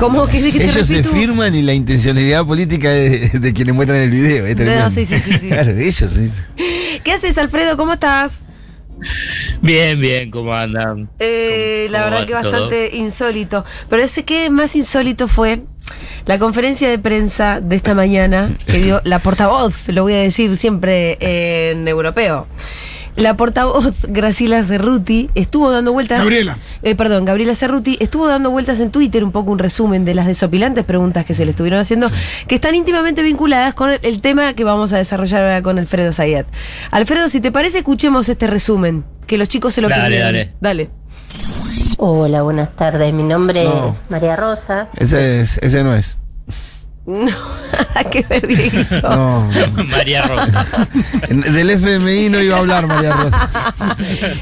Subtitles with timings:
[0.00, 3.52] ¿Cómo que de qué te Ellos se firman y la intencionalidad política es de, de
[3.52, 4.46] quienes muestran el video.
[4.46, 4.56] es.
[4.56, 5.48] No, sí, sí, sí, sí.
[5.48, 6.30] Claro, ellos sí.
[7.04, 7.76] ¿Qué haces, Alfredo?
[7.76, 8.46] ¿Cómo estás?
[9.62, 11.10] Bien, bien, ¿cómo andan?
[11.18, 12.42] Eh, ¿Cómo- la verdad que todo?
[12.52, 13.64] bastante insólito.
[13.90, 15.62] Pero ese que más insólito fue
[16.26, 20.56] la conferencia de prensa de esta mañana que dio la portavoz, lo voy a decir
[20.56, 21.18] siempre
[21.70, 22.46] en europeo.
[23.20, 26.20] La portavoz Graciela Cerruti estuvo dando vueltas.
[26.20, 26.56] Gabriela.
[26.82, 30.26] Eh, perdón, Gabriela Cerruti estuvo dando vueltas en Twitter un poco un resumen de las
[30.26, 32.08] desopilantes preguntas que se le estuvieron haciendo,
[32.48, 36.12] que están íntimamente vinculadas con el, el tema que vamos a desarrollar ahora con Alfredo
[36.14, 36.46] Zayat.
[36.90, 40.26] Alfredo, si te parece, escuchemos este resumen, que los chicos se lo Dale, pidieron.
[40.32, 40.50] dale.
[40.60, 40.90] Dale.
[41.98, 43.12] Hola, buenas tardes.
[43.12, 43.88] Mi nombre No.
[43.94, 44.88] es María Rosa.
[44.96, 46.16] Ese, es- ese no es.
[47.10, 47.26] No,
[48.12, 49.00] qué ver, Dieguito.
[49.10, 49.50] No.
[49.88, 50.66] María Rosa.
[51.28, 53.48] Del FMI no iba a hablar María Rosa.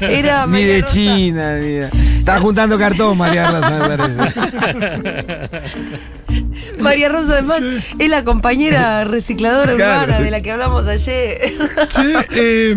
[0.01, 0.93] Era Ni María de Rosa.
[0.93, 1.89] China, ni de...
[2.19, 4.21] Estaba juntando cartón María Rosa, me parece.
[6.79, 7.61] María Rosa, además,
[7.97, 10.03] es la compañera recicladora Claro.
[10.03, 11.53] urbana de la que hablamos ayer.
[11.87, 12.75] Che, eh,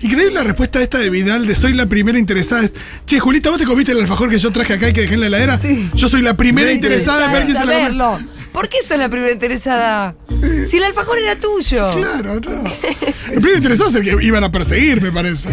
[0.00, 2.68] increíble la respuesta esta de Vidal de soy la primera interesada.
[3.06, 5.20] Che, Julita, ¿vos te comiste el alfajor que yo traje acá y que dejé en
[5.20, 5.58] la heladera?
[5.58, 5.90] Sí.
[5.94, 7.82] Yo soy la primera interesada en ver quién se lo come.
[7.82, 8.18] saberlo.
[8.54, 10.14] ¿Por qué sos la primera interesada?
[10.70, 11.90] Si el alfajor era tuyo.
[11.90, 12.62] Claro, no.
[13.32, 15.48] El primero interesado es el que iban a perseguir, me parece.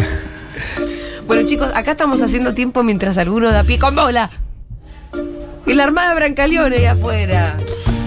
[1.26, 4.30] Bueno, chicos, acá estamos haciendo tiempo mientras alguno da pie con bola.
[5.66, 7.56] Y la Armada Brancaleone ahí afuera.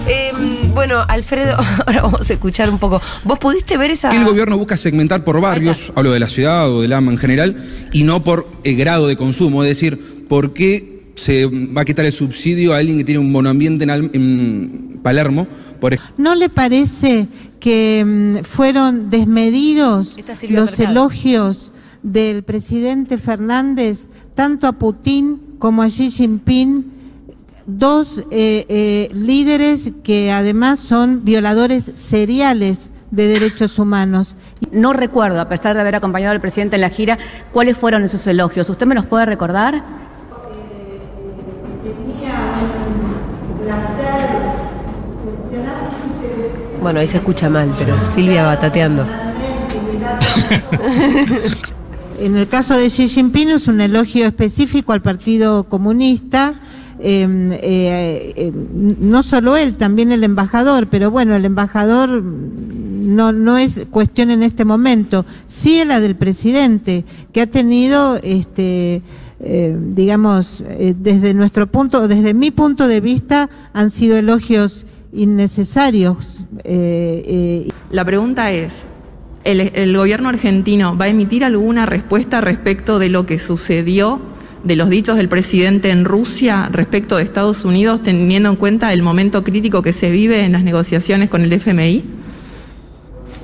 [0.08, 3.02] Em, bueno, Alfredo, ahora vamos a escuchar un poco.
[3.22, 4.08] ¿Vos pudiste ver esa.?
[4.16, 7.56] El gobierno busca segmentar por barrios, hablo de la ciudad o del AMA en general,
[7.92, 12.04] y no por eh, grado de consumo, es decir, por qué se va a quitar
[12.04, 15.46] el subsidio a alguien que tiene un monoambiente en, en Palermo,
[15.80, 16.16] por ejemplo.
[16.18, 17.28] ¿No le parece
[17.60, 20.16] que mm, fueron desmedidos
[20.48, 20.90] los Mercado.
[20.90, 21.70] elogios
[22.02, 26.92] del presidente Fernández tanto a Putin como a Xi Jinping?
[27.68, 34.34] Dos eh, eh, líderes que además son violadores seriales de derechos humanos.
[34.72, 37.16] No recuerdo, a pesar de haber acompañado al presidente en la gira,
[37.52, 38.68] cuáles fueron esos elogios.
[38.68, 39.84] ¿Usted me los puede recordar?
[46.86, 49.04] Bueno, ahí se escucha mal, pero Silvia va tateando.
[52.20, 56.54] En el caso de Xi Jinping es un elogio específico al Partido Comunista.
[57.00, 63.58] eh, eh, eh, no solo él, también el embajador, pero bueno, el embajador no, no
[63.58, 65.26] es cuestión en este momento.
[65.48, 69.02] Sí la del presidente, que ha tenido, este,
[69.40, 76.44] eh, digamos, eh, desde nuestro punto, desde mi punto de vista, han sido elogios innecesarios.
[76.64, 78.82] eh, eh, La pregunta es,
[79.44, 84.20] ¿el, el gobierno argentino va a emitir alguna respuesta respecto de lo que sucedió,
[84.64, 89.02] de los dichos del presidente en Rusia respecto de Estados Unidos, teniendo en cuenta el
[89.02, 92.02] momento crítico que se vive en las negociaciones con el FMI?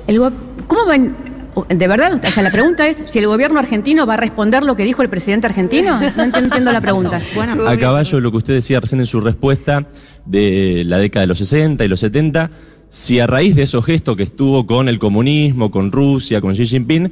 [0.07, 0.19] El
[0.67, 1.32] ¿Cómo van?
[1.69, 4.75] De verdad, o sea, la pregunta es si el gobierno argentino va a responder lo
[4.75, 5.99] que dijo el presidente argentino.
[5.99, 7.21] No ent- entiendo la pregunta.
[7.35, 9.85] Bueno, a caballo de lo que usted decía recién en su respuesta
[10.25, 12.49] de la década de los 60 y los 70,
[12.89, 16.65] si a raíz de esos gestos que estuvo con el comunismo, con Rusia, con Xi
[16.65, 17.11] Jinping,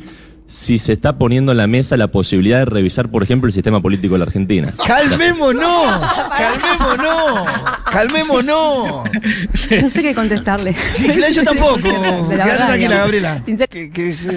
[0.52, 3.82] si se está poniendo en la mesa la posibilidad de revisar, por ejemplo, el sistema
[3.82, 4.74] político de la Argentina.
[4.86, 6.02] ¡Calmémonos!
[6.38, 7.48] ¡Calmémonos!
[7.90, 9.04] ¡Calmémonos!
[9.82, 10.76] No sé qué contestarle.
[10.94, 11.80] Sí, claro, yo tampoco.
[11.82, 12.96] Quédate verdad, tranquila.
[12.98, 13.42] Gabriela.
[13.70, 14.30] Que, que es-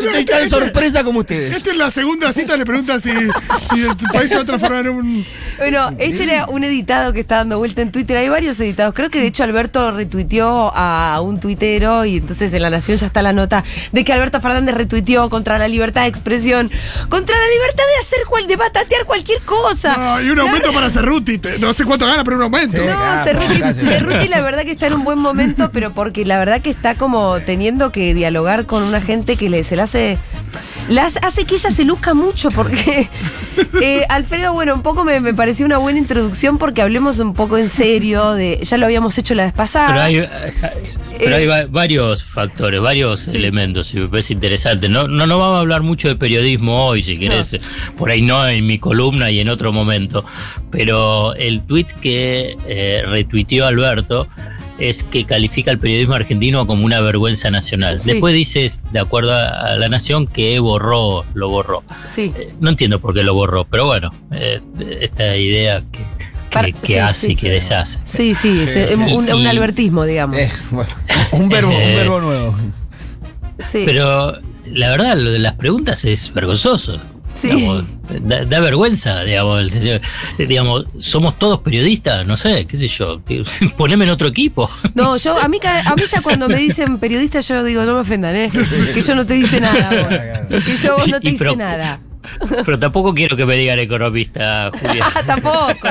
[0.00, 1.56] yo estoy tan sorpresa como ustedes.
[1.56, 4.86] Esta es la segunda cita, le pregunta si, si el país se va a transformar
[4.86, 5.26] en un.
[5.58, 8.16] Bueno, este era un editado que está dando vuelta en Twitter.
[8.16, 8.94] Hay varios editados.
[8.94, 13.06] Creo que de hecho Alberto retuiteó a un tuitero y entonces en La Nación ya
[13.06, 16.70] está la nota de que Alberto Fernández retuiteó contra la libertad de expresión,
[17.08, 19.96] contra la libertad de hacer cual, de batatear cualquier cosa.
[19.96, 21.40] No, y un La aumento para Cerruti.
[21.60, 22.76] No sé cuánto gana, pero un aumento.
[22.76, 22.82] Sí.
[22.86, 23.74] No, Cerruti.
[23.74, 26.96] Cerruti la verdad que está en un buen momento, pero porque la verdad que está
[26.96, 30.18] como teniendo que dialogar con una gente que le, se le hace...
[30.88, 33.08] Las hace que ella se luzca mucho porque
[33.82, 37.56] eh, Alfredo, bueno, un poco me, me pareció una buena introducción porque hablemos un poco
[37.56, 39.88] en serio de, ya lo habíamos hecho la vez pasada.
[39.88, 40.28] Pero hay,
[41.18, 44.88] pero Eh, hay va- varios factores, varios elementos, y me parece interesante.
[44.90, 47.56] No, no, no vamos a hablar mucho de periodismo hoy, si querés,
[47.96, 50.24] por ahí no en mi columna y en otro momento,
[50.70, 54.28] pero el tuit que eh, retuiteó Alberto
[54.78, 57.98] es que califica al periodismo argentino como una vergüenza nacional.
[57.98, 58.12] Sí.
[58.12, 61.82] Después dices, de acuerdo a, a la nación, que borró, lo borró.
[62.06, 62.32] Sí.
[62.36, 64.60] Eh, no entiendo por qué lo borró, pero bueno, eh,
[65.00, 67.32] esta idea que, que- Para- que sí, hace sí.
[67.32, 67.98] y que deshace.
[68.04, 68.94] Sí, sí, es, sí.
[69.32, 70.38] un, albertismo, digamos.
[70.38, 70.90] Eh, bueno,
[71.32, 72.54] un verbo, un verbo nuevo.
[73.58, 73.82] Sí.
[73.84, 77.00] Pero la verdad, lo de las preguntas es vergonzoso.
[77.34, 77.48] Sí.
[77.48, 77.84] Digamos,
[78.20, 79.70] da, da vergüenza, digamos,
[80.38, 83.20] digamos, somos todos periodistas, no sé, qué sé yo,
[83.76, 84.68] poneme en otro equipo.
[84.94, 88.00] No, yo, a mí, a mí ya cuando me dicen periodista, yo digo, no me
[88.00, 88.50] ofendan, ¿eh?
[88.94, 89.90] Que yo no te dice nada,
[90.48, 90.62] vos.
[90.64, 92.00] Que yo vos no te Y dice pero- nada.
[92.64, 95.04] Pero tampoco quiero que me digan economista, Julia.
[95.14, 95.88] Ah, tampoco.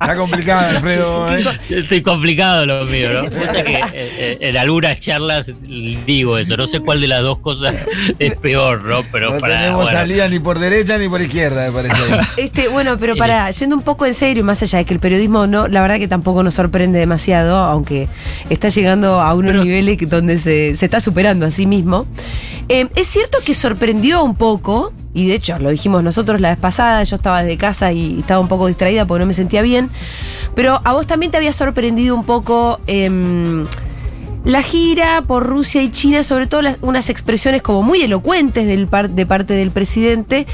[0.00, 1.36] Está complicado, Alfredo.
[1.36, 1.44] ¿eh?
[1.70, 3.30] Estoy complicado lo mío, ¿no?
[3.30, 5.50] Pasa que eh, eh, en algunas charlas
[6.06, 7.74] digo eso, no sé cuál de las dos cosas
[8.18, 9.02] es peor, ¿no?
[9.10, 9.54] Pero No para.
[9.60, 9.98] tenemos bueno.
[9.98, 11.94] salida ni por derecha ni por izquierda, me parece.
[12.36, 15.46] Este, bueno, pero para, yendo un poco en serio, más allá de que el periodismo
[15.46, 18.08] no, la verdad que tampoco nos sorprende demasiado, aunque
[18.50, 22.06] está llegando a unos niveles donde se, se está superando a sí mismo.
[22.68, 26.58] Eh, es cierto que sorprendió un poco, y de hecho lo dijimos nosotros la vez
[26.58, 29.90] pasada, yo estaba desde casa y estaba un poco distraída porque no me sentía bien,
[30.54, 32.80] pero a vos también te había sorprendido un poco.
[32.86, 33.66] em,
[34.48, 38.86] la gira por Rusia y China, sobre todo las- unas expresiones como muy elocuentes del
[38.86, 40.46] par- de parte del presidente,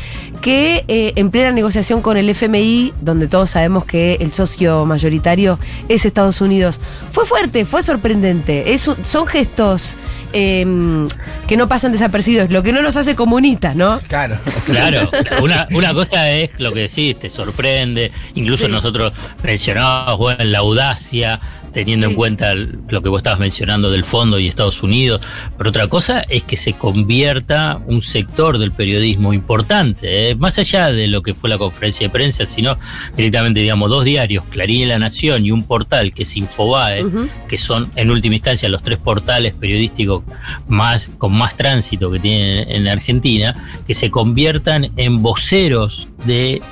[0.43, 5.61] que eh, en plena negociación con el FMI, donde todos sabemos que el socio mayoritario
[5.89, 6.81] es Estados Unidos,
[7.11, 8.75] fue fuerte, fue sorprendente.
[8.75, 9.97] Es son gestos
[10.33, 11.07] em,
[11.47, 14.01] que no pasan desapercibidos, lo que no nos hace comunistas, ¿no?
[14.09, 14.37] Claro.
[14.67, 15.09] Claro,
[15.43, 18.73] una, una cosa es lo que decís, te sorprende, incluso Sí.
[18.73, 19.13] nosotros
[19.45, 21.41] mencionábamos bueno, la audacia,
[21.75, 22.13] teniendo Sí.
[22.13, 25.21] en cuenta lo que vos estabas mencionando del fondo y Estados Unidos,
[25.59, 30.35] pero otra cosa es que se convierta un sector del periodismo importante, ¿eh?
[30.37, 32.79] más allá de lo que fue la conferencia de prensa, sino
[33.17, 37.05] directamente, digamos, dos diarios, Clarín y La Nación y un portal que es Infobae,
[37.49, 40.23] que son en última instancia los tres portales periodísticos
[40.69, 43.55] más con más tránsito que tienen en Argentina,
[43.87, 46.63] que se conviertan en voceros de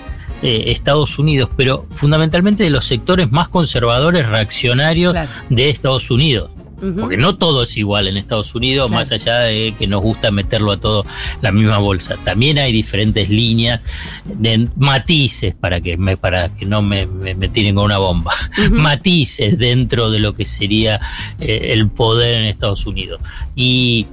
[0.42, 5.30] eh, Estados Unidos, pero fundamentalmente de los sectores más conservadores, reaccionarios Claro.
[5.50, 6.50] de Estados Unidos.
[6.98, 8.98] Porque no todo es igual en Estados Unidos, Claro.
[9.00, 11.06] más allá de que nos gusta meterlo a todo
[11.40, 12.16] la misma bolsa.
[12.24, 13.80] También hay diferentes líneas
[14.24, 18.32] de matices para que me, para que no me, me, me tiren con una bomba.
[18.72, 21.00] Matices dentro de lo que sería
[21.38, 23.20] eh, el poder en Estados Unidos.
[23.54, 24.08] Y,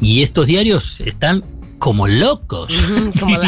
[0.00, 1.44] y estos diarios están
[1.78, 2.72] como locos.
[3.20, 3.36] Como.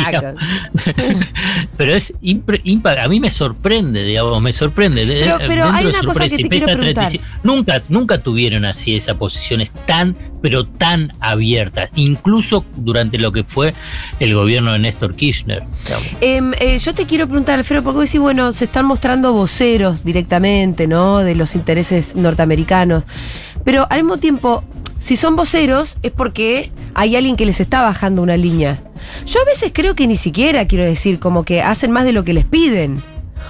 [1.77, 5.07] Pero es a mí me sorprende, digamos, me sorprende.
[5.07, 7.09] De- Pero- pero dentro hay una cosa que te quiero preguntar.
[7.09, 13.45] 35 Nunca, nunca tuvieron así esas posiciones tan, pero tan abiertas, incluso durante lo que
[13.45, 13.75] fue
[14.21, 15.63] el gobierno de Néstor Kirchner.
[16.21, 20.87] Em, eh, yo te quiero preguntar, Alfredo, porque decís, bueno, se están mostrando voceros directamente,
[20.87, 21.19] ¿no?
[21.19, 23.05] De los intereses norteamericanos.
[23.65, 24.65] Pero al mismo tiempo,
[24.99, 28.81] si son voceros, es porque hay alguien que les está bajando una línea.
[29.27, 32.25] Yo a veces creo que ni siquiera, quiero decir, como que hacen más de lo
[32.25, 33.03] que les piden.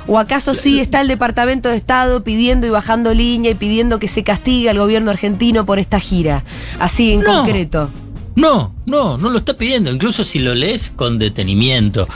[0.07, 4.09] ¿O acaso sí está el Departamento de Estado pidiendo y bajando línea y pidiendo que
[4.09, 6.45] se castigue al gobierno argentino por esta gira?
[6.79, 7.39] Así en No.
[7.43, 7.91] concreto.
[8.37, 9.91] No, no, no lo está pidiendo.
[9.91, 12.07] Incluso si lo lees con detenimiento,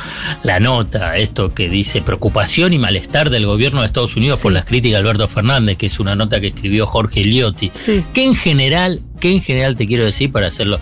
[0.45, 4.65] la nota, esto que dice preocupación y malestar del gobierno de Estados Unidos por las
[4.65, 8.05] críticas de Alberto Fernández, que es una nota que escribió Jorge Liotti, Sí.
[8.15, 10.81] que en general, que en general te quiero decir, para hacerlo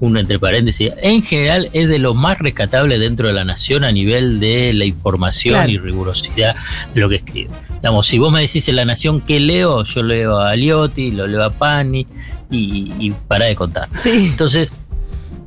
[0.00, 3.92] uno entre paréntesis, en general es de lo más rescatable dentro de la nación a
[3.92, 5.70] nivel de la información Claro.
[5.70, 6.56] y rigurosidad
[6.94, 7.50] de lo que escribe.
[7.74, 11.26] Digamos, si vos me decís en la nación qué leo, yo leo a Liotti, lo
[11.26, 12.06] leo a Pani
[12.50, 13.88] y, y para de contar.
[13.98, 14.10] Sí.
[14.30, 14.72] Entonces,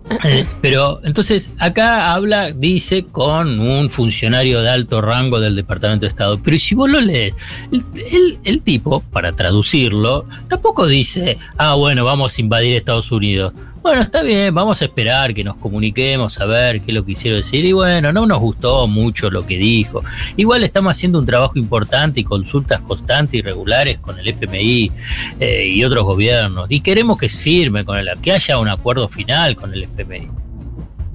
[0.62, 6.40] pero entonces acá habla, dice, con un funcionario de alto rango del Departamento de Estado.
[6.44, 7.34] Pero si vos lo lees,
[7.72, 13.54] el, el- el tipo, para traducirlo, tampoco dice, ah, bueno, vamos a invadir Estados Unidos.
[13.86, 17.12] Bueno, está bien, vamos a esperar que nos comuniquemos a ver qué es lo que
[17.12, 17.64] quisieron decir.
[17.66, 20.04] Y bueno, no nos gustó mucho lo que dijo.
[20.36, 24.92] Igual estamos haciendo un trabajo importante y consultas constantes y regulares con el FMI
[25.40, 26.66] eh, y otros gobiernos.
[26.68, 30.45] Y queremos que firme con el, que haya un acuerdo final con el FMI.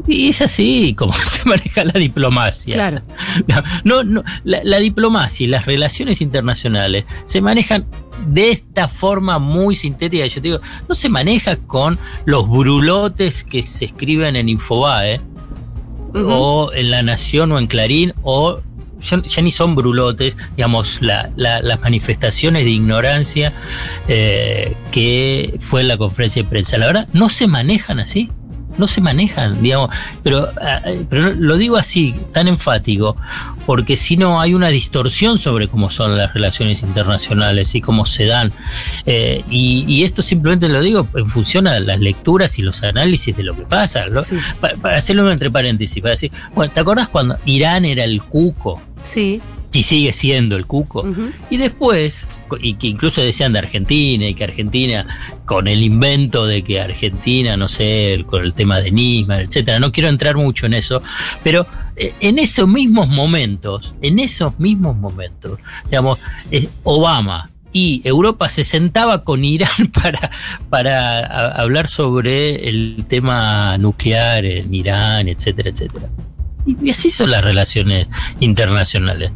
[0.07, 2.75] Y es así como se maneja la diplomacia.
[3.47, 3.65] Claro.
[3.85, 7.87] No, no, la, la diplomacia y las relaciones internacionales se manejan
[8.27, 10.27] de esta forma muy sintética.
[10.27, 15.21] Yo te digo, no se maneja con los brulotes que se escriben en Infobae
[16.15, 18.61] o en La Nación o en Clarín o
[19.01, 23.53] ya, ya ni son brulotes, digamos, la- la- las manifestaciones de ignorancia
[24.09, 26.77] eh, que fue en la conferencia de prensa.
[26.79, 28.31] La verdad, no se manejan así.
[28.81, 29.91] No se manejan, digamos,
[30.25, 30.49] pero,
[30.87, 33.17] eh, pero lo digo así, tan enfático,
[33.67, 38.25] porque si no hay una distorsión sobre cómo son las relaciones internacionales y cómo se
[38.25, 38.53] dan.
[39.07, 43.37] Eh, y, y esto simplemente lo digo en función a las lecturas y los análisis
[43.37, 44.07] de lo que pasa.
[44.09, 44.23] ¿no?
[44.23, 44.37] Sí.
[44.61, 48.81] Pa- para hacerlo entre paréntesis, para decir, bueno, ¿te acordás cuando Irán era el cuco?
[49.03, 49.41] Sí.
[49.73, 51.07] Y sigue siendo el cuco.
[51.49, 52.27] Y después,
[52.61, 55.07] y que incluso decían de Argentina y que Argentina,
[55.47, 59.93] con el invento de que Argentina, no sé, con el tema de Nisman, etcétera, no
[59.93, 61.03] quiero entrar mucho en eso,
[61.43, 61.67] pero
[61.97, 66.19] eh, en esos mismos momentos, en esos mismos momentos, digamos,
[66.51, 70.31] eh, Obama y Europa se sentaba con Irán para,
[70.69, 76.09] para hablar sobre el tema nuclear en Irán, etcétera, etcétera.
[76.67, 79.33] Y así son las relaciones internacionales.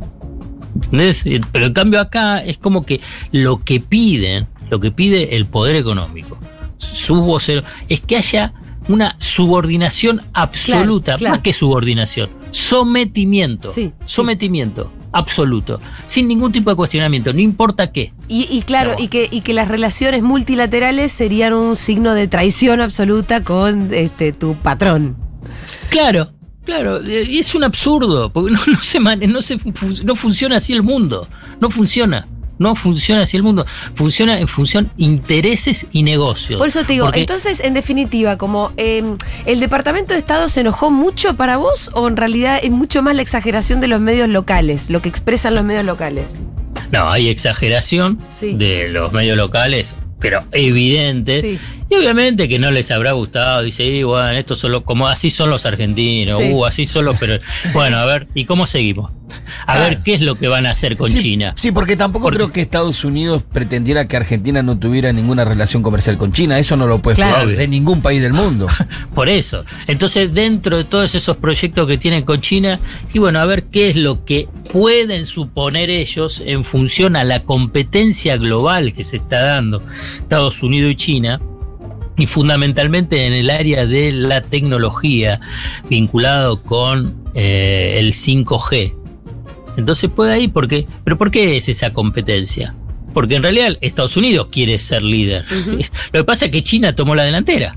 [0.84, 1.24] ¿Entendés?
[1.26, 3.00] Eh, Pero en cambio acá es como que
[3.32, 6.38] lo que piden, lo que pide el poder económico,
[6.78, 8.52] sus voceros, es que haya
[8.88, 11.32] una subordinación absoluta, claro.
[11.36, 13.92] más que subordinación, sometimiento, Sí, sí.
[14.04, 18.12] sometimiento absoluto, sin ningún tipo de cuestionamiento, no importa qué.
[18.28, 19.02] Y, y claro, Claro.
[19.04, 24.32] y que, y que las relaciones multilaterales serían un signo de traición absoluta con este,
[24.32, 25.16] tu patrón.
[25.88, 26.32] Claro,
[26.64, 29.58] claro, eh, y es un absurdo, porque no, no se mane- no se
[30.04, 31.28] no funciona así el mundo,
[31.60, 32.26] no funciona.
[32.56, 33.66] No funciona así el mundo,
[33.96, 36.56] funciona en función intereses y negocios.
[36.58, 39.02] Por eso te digo, Porque- entonces, en definitiva, como eh,
[39.44, 43.16] el Departamento de Estado se enojó mucho para vos, o en realidad es mucho más
[43.16, 46.36] la exageración de los medios locales, lo que expresan los medios locales.
[46.92, 48.54] No, hay exageración Sí.
[48.54, 51.40] de los medios locales, pero evidente.
[51.42, 51.58] Sí.
[51.90, 53.62] Y obviamente que no les habrá gustado.
[53.62, 56.48] Dice, y bueno, estos son los, como así son los argentinos, Sí.
[56.50, 57.38] uh, así son los, pero
[57.74, 59.10] bueno, a ver, ¿y cómo seguimos?
[59.66, 61.54] A ver qué es lo que van a hacer con sí, China.
[61.56, 65.82] Sí, porque tampoco Porque- creo que Estados Unidos pretendiera que Argentina no tuviera ninguna relación
[65.82, 66.58] comercial con China.
[66.58, 67.36] Eso no lo puedes Claro.
[67.42, 68.66] probar de ningún país del mundo.
[69.14, 69.64] Por eso.
[69.86, 72.78] Entonces, dentro de todos esos proyectos que tienen con China,
[73.12, 77.40] y bueno, a ver qué es lo que pueden suponer ellos en función a la
[77.44, 79.82] competencia global que se está dando
[80.18, 81.40] Estados Unidos y China.
[82.16, 85.40] Y fundamentalmente en el área de la tecnología
[85.90, 88.94] vinculado con eh, el 5G.
[89.76, 92.74] Entonces puede ahí, porque, pero ¿por qué es esa competencia?
[93.12, 95.44] Porque en realidad Estados Unidos quiere ser líder.
[96.12, 97.76] Lo que pasa es que China tomó la delantera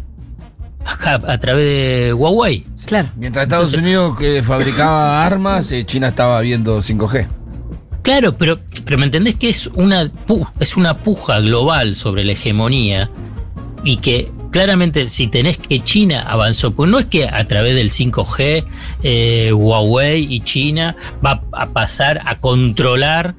[0.86, 2.66] a, a través de Huawei.
[2.86, 3.10] Claro.
[3.16, 7.28] Mientras Estados Unidos que fabricaba armas, eh, China estaba viendo 5G.
[8.08, 10.10] Claro, pero, pero me entendés que es una,
[10.60, 13.10] es una puja global sobre la hegemonía
[13.84, 17.92] y que claramente si tenés que China avanzó, pues no es que a través del
[17.92, 18.66] 5G
[19.04, 23.36] eh, Huawei y China va a pasar a controlar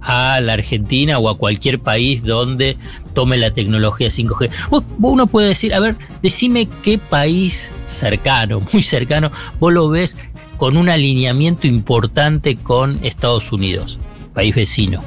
[0.00, 2.78] a la Argentina o a cualquier país donde
[3.12, 4.48] tome la tecnología 5G.
[4.70, 9.90] Vos- vos Uno puede decir, a ver, decime qué país cercano, muy cercano, vos lo
[9.90, 10.16] ves
[10.56, 13.98] con un alineamiento importante con Estados Unidos,
[14.32, 15.04] país vecino.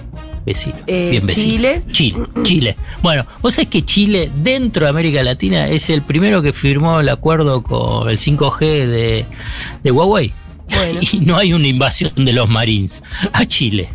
[0.50, 1.46] Vecino, Eh, bien vecino.
[1.52, 1.84] Chile.
[1.92, 2.76] Chile, Chile.
[3.04, 7.10] Bueno, vos sabés que Chile, dentro de América Latina, es el primero que firmó el
[7.10, 9.26] acuerdo con el 5G de,
[9.84, 10.34] de Huawei.
[10.70, 11.02] Bueno.
[11.12, 13.90] Y no hay una invasión de los Marines a Chile.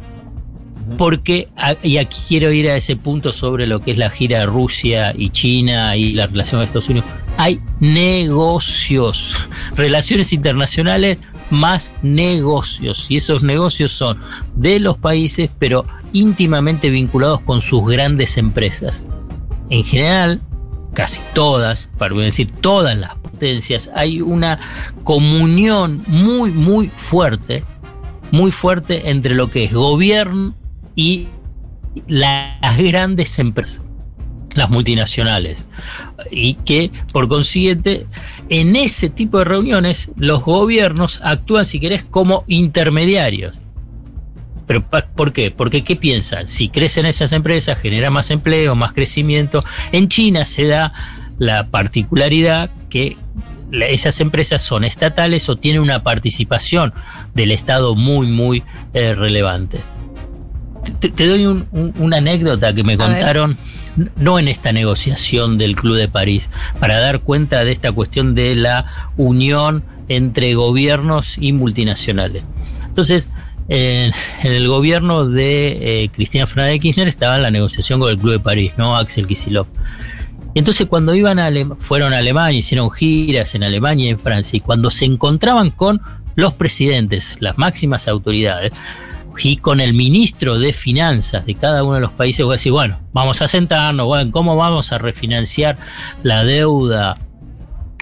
[0.97, 1.49] Porque,
[1.83, 5.13] y aquí quiero ir a ese punto sobre lo que es la gira de Rusia
[5.17, 7.09] y China y la relación con Estados Unidos.
[7.37, 9.35] Hay negocios,
[9.77, 11.19] relaciones internacionales
[11.51, 13.07] más negocios.
[13.09, 14.19] Y esos negocios son
[14.55, 19.05] de los países, pero íntimamente vinculados con sus grandes empresas.
[19.69, 20.41] En general,
[20.95, 24.59] casi todas, para decir todas las potencias, hay una
[25.03, 27.65] comunión muy, muy fuerte,
[28.31, 30.55] muy fuerte entre lo que es gobierno
[30.95, 31.29] y
[32.07, 33.83] las grandes empresas,
[34.55, 35.67] las multinacionales.
[36.31, 38.07] Y que, por consiguiente,
[38.49, 43.55] en ese tipo de reuniones, los gobiernos actúan, si querés, como intermediarios.
[44.67, 44.83] ¿Pero
[45.15, 45.51] por qué?
[45.51, 46.49] Porque ¿qué piensan?
[46.49, 49.65] Si crecen esas empresas, genera más empleo, más crecimiento.
[49.93, 50.93] En China se da
[51.39, 53.17] la particularidad que
[53.73, 56.95] esas empresas son estatales o tienen una participación
[57.35, 58.63] del Estado muy, muy
[58.95, 59.81] eh, relevante.
[61.01, 63.57] Te, te doy un- un- una anécdota que me A contaron,
[64.17, 68.55] no en esta negociación del Club de París, para dar cuenta de esta cuestión de
[68.55, 72.45] la unión entre gobiernos y multinacionales.
[72.87, 73.29] Entonces,
[73.69, 78.33] en, el gobierno de eh, Cristina Fernández de Kirchner estaba la negociación con el Club
[78.33, 78.97] de París, ¿no?
[78.97, 79.69] Axel Kicillof.
[80.55, 84.57] Y entonces cuando iban a fueron a Alemania, hicieron giras en Alemania y en Francia,
[84.57, 86.01] y cuando se encontraban con
[86.37, 88.73] los presidentes, las máximas autoridades,
[89.39, 92.71] y con el ministro de finanzas de cada uno de los países, voy a decir,
[92.71, 95.77] bueno, vamos a sentarnos, bueno, ¿cómo vamos a refinanciar
[96.23, 97.17] la deuda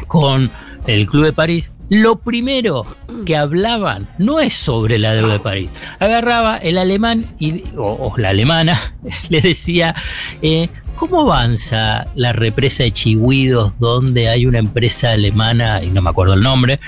[0.06, 0.50] con
[0.86, 1.72] el Club de París?
[1.92, 2.86] Lo primero
[3.26, 5.68] que hablaban no es sobre la deuda de París.
[5.98, 8.94] Agarraba el alemán y, o, o la alemana,
[9.28, 9.94] le decía,
[10.40, 16.08] eh, ¿cómo avanza la represa de Chihuidos donde hay una empresa alemana, y no me
[16.08, 16.80] acuerdo el nombre,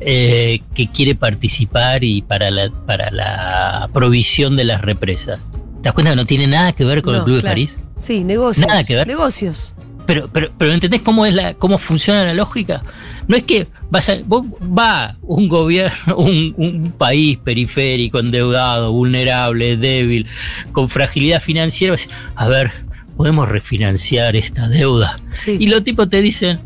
[0.00, 5.46] eh, que quiere participar y para la, para la provisión de las represas?
[5.82, 7.42] ¿Te das cuenta que no tiene nada que ver con el Club de.
[7.42, 7.78] París?
[7.98, 8.66] Sí, negocios.
[8.66, 9.06] Nada que ver.
[9.06, 9.74] Negocios.
[10.06, 12.82] Pero, pero, pero ¿entendés cómo es la, cómo funciona la lógica?
[13.28, 19.76] No es que vas a- vos- va un gobierno, un, un país periférico, endeudado, vulnerable,
[19.76, 20.26] débil,
[20.72, 21.94] con fragilidad financiera,
[22.34, 22.70] a ver,
[23.16, 25.18] podemos refinanciar esta deuda.
[25.32, 25.56] Sí.
[25.58, 26.60] Y los tipos te dicen,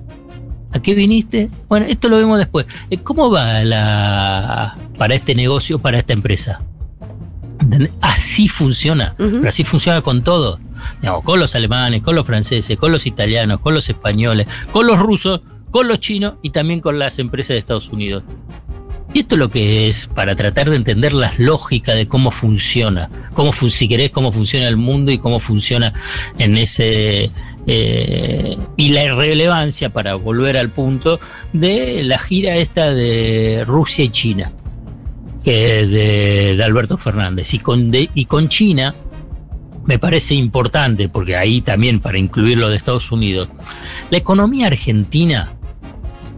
[0.72, 1.48] ¿a qué viniste?
[1.68, 2.66] Bueno, esto lo vemos después.
[2.90, 6.60] Eh, ¿Cómo va la para este negocio, para esta empresa?
[7.60, 7.92] ¿Entendés?
[8.00, 10.58] Así funciona, pero así funciona con todo.
[11.02, 14.98] Digamos, con los alemanes, con los franceses, con los italianos, con los españoles, con los
[14.98, 18.22] rusos, con los chinos y también con las empresas de Estados Unidos.
[19.12, 23.10] Y esto es lo que es para tratar de entender las lógicas de cómo funciona,
[23.34, 25.92] cómo si querés, cómo funciona el mundo y cómo funciona
[26.38, 27.32] en ese
[27.66, 31.18] eh, y la irrelevancia para volver al punto
[31.52, 34.52] de la gira esta de Rusia y China,
[35.44, 38.94] que de, Alberto Fernández y con y con China
[39.84, 43.48] me parece importante porque ahí también para incluirlo de Estados Unidos,
[44.10, 45.54] la economía argentina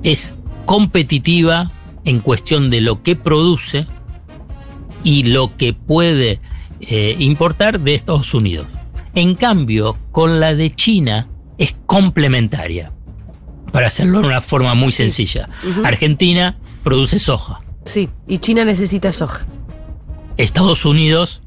[0.02, 0.35] es
[0.66, 1.71] competitiva
[2.04, 3.87] en cuestión de lo que produce
[5.04, 6.40] y lo que puede
[6.80, 8.66] eh, importar de Estados Unidos.
[9.14, 11.28] En cambio, con la de China
[11.59, 12.92] es complementaria.
[13.71, 15.49] Para hacerlo de una forma muy sencilla.
[15.85, 17.62] Argentina produce soja.
[17.85, 19.47] Sí, y China necesita soja.
[20.37, 21.42] Estados Unidos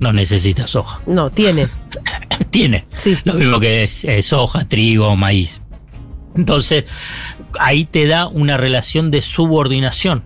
[0.00, 1.00] no necesita soja.
[1.06, 1.68] No, tiene.
[2.50, 2.86] Tiene.
[2.94, 3.16] Sí.
[3.24, 5.62] Lo mismo que es, eh, soja, trigo, maíz.
[6.34, 6.84] Entonces,
[7.58, 10.22] ahí te da una relación de subordinación.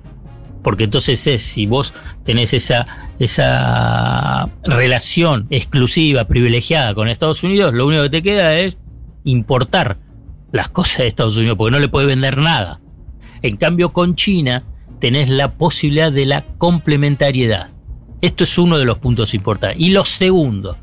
[0.62, 7.86] Porque entonces es, si vos tenés esa, esa relación exclusiva, privilegiada con Estados Unidos, lo
[7.86, 8.76] único que te queda es
[9.24, 9.96] importar
[10.52, 12.80] las cosas de Estados Unidos, porque no le puedes vender nada.
[13.42, 14.64] En cambio, con China
[14.98, 17.70] tenés la posibilidad de la complementariedad.
[18.20, 19.80] Esto es uno de los puntos importantes.
[19.80, 20.76] Y lo segundo,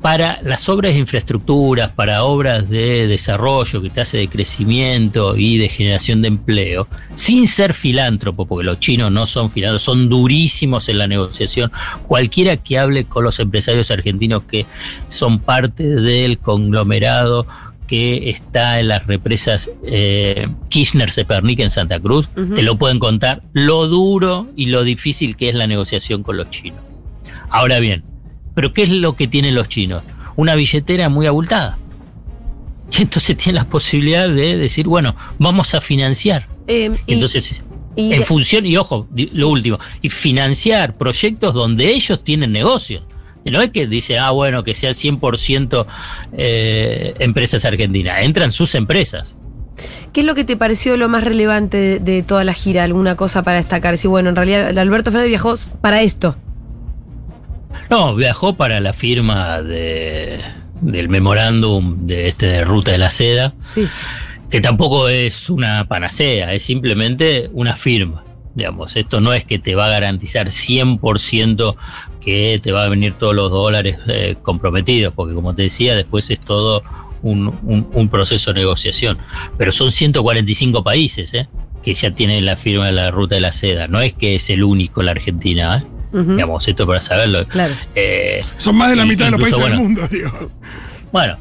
[0.00, 5.58] para las obras de infraestructuras, para obras de desarrollo que te hace de crecimiento y
[5.58, 10.88] de generación de empleo, sin ser filántropo, porque los chinos no son filántropos, son durísimos
[10.88, 11.72] en la negociación.
[12.06, 14.66] Cualquiera que hable con los empresarios argentinos que
[15.08, 17.46] son parte del conglomerado
[17.88, 23.88] que está en las represas eh, Kirchner-Sepernik en Santa Cruz, te lo pueden contar lo
[23.88, 26.80] duro y lo difícil que es la negociación con los chinos.
[27.50, 28.04] Ahora bien,
[28.58, 30.02] ¿pero qué es lo que tienen los chinos?
[30.34, 31.78] Una billetera muy abultada.
[32.90, 36.48] Y entonces tienen la posibilidad de decir, bueno, vamos a financiar.
[36.66, 37.62] Eh, y- Entonces,
[37.94, 43.04] y- en función, y ojo, lo último, y financiar proyectos donde ellos tienen negocios.
[43.44, 45.86] No es que dice, ah, bueno, que sea 100%
[46.32, 48.22] eh, empresas argentinas.
[48.24, 49.36] Entran sus empresas.
[50.12, 52.82] ¿Qué es lo que te pareció lo más relevante de, de toda la gira?
[52.82, 53.96] ¿Alguna cosa para destacar?
[53.98, 56.34] Sí, bueno, en realidad Alberto Fernández viajó para esto.
[57.90, 60.40] No, viajó para la firma de,
[60.80, 63.54] del memorándum de este de Ruta de la Seda.
[63.58, 63.88] Sí.
[64.50, 68.24] que tampoco es una panacea, es simplemente una firma.
[68.54, 71.76] Digamos, esto no es que te va a garantizar 100%
[72.20, 76.30] que te va a venir todos los dólares eh, comprometidos, porque como te decía, después
[76.30, 76.82] es todo
[77.22, 79.18] un, un- un proceso de negociación.
[79.56, 81.46] Pero son 145 países eh,
[81.82, 83.86] que ya tienen la firma de la ruta de la seda.
[83.86, 85.78] No es que es el único la Argentina.
[85.84, 85.97] eh.
[86.12, 87.46] Digamos, esto para saberlo.
[87.48, 87.74] Claro.
[87.94, 90.30] Eh, Son más de la y- mitad de los países del mundo, digo.
[91.12, 91.36] bueno,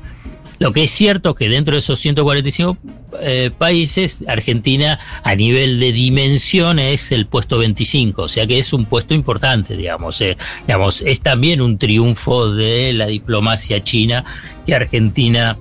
[0.59, 2.77] lo que es cierto es que dentro de esos 145
[3.21, 8.73] eh, países, Argentina a nivel de dimensión es el puesto 25, o sea que es
[8.73, 10.19] un puesto importante, digamos.
[10.21, 10.35] eh,
[10.67, 14.23] digamos, es también un triunfo de la diplomacia china
[14.65, 15.57] que Argentina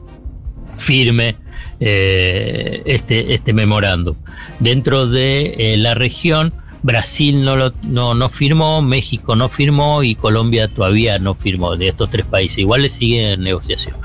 [0.76, 1.36] firme
[1.80, 4.16] eh, este, este memorándum.
[4.60, 10.14] Dentro de eh, la región, Brasil no, lo, no, no firmó, México no firmó y
[10.14, 12.58] Colombia todavía no firmó de estos tres países.
[12.58, 13.96] Igual le sigue en negociación.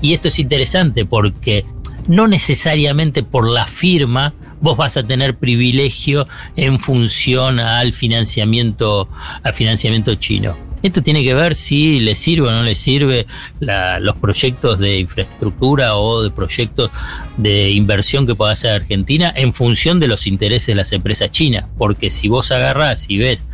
[0.00, 1.64] Y esto es interesante porque
[2.06, 9.08] no necesariamente por la firma vos vas a tener privilegio en función al financiamiento,
[9.42, 10.56] al financiamiento chino.
[10.82, 13.26] Esto tiene que ver si le sirve o no le sirve
[13.60, 16.90] la- los proyectos de infraestructura o de proyectos
[17.36, 21.66] de inversión que pueda hacer Argentina en función de los intereses de las empresas chinas.
[21.78, 23.46] Porque si vos agarrás y ves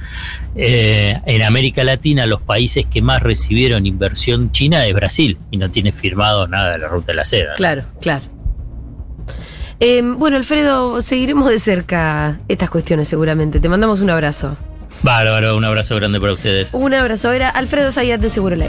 [0.56, 5.70] eh, en América Latina los países que más recibieron inversión china es Brasil y no
[5.70, 7.54] tiene firmado nada de la ruta de la seda.
[7.56, 8.24] Claro, claro.
[9.80, 13.60] Eh, bueno, Alfredo, seguiremos de cerca estas cuestiones seguramente.
[13.60, 14.56] Te mandamos un abrazo.
[15.02, 16.68] Bárbaro, un abrazo grande para ustedes.
[16.72, 17.32] Un abrazo.
[17.32, 18.66] Era Alfredo Zayat de Seguro La.